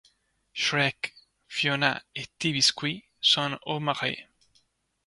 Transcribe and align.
Shrek, 0.55 1.13
Fiona 1.47 2.01
et 2.15 2.25
Ti 2.39 2.51
Biscuit 2.53 3.05
sont 3.19 3.59
au 3.67 3.79
marais. 3.79 4.27